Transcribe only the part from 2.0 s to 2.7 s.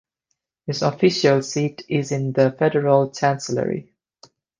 in the